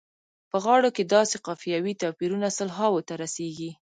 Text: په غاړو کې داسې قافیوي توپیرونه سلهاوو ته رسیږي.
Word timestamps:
په 0.51 0.57
غاړو 0.63 0.89
کې 0.95 1.03
داسې 1.15 1.35
قافیوي 1.47 1.93
توپیرونه 2.01 2.47
سلهاوو 2.57 3.05
ته 3.07 3.13
رسیږي. 3.23 3.71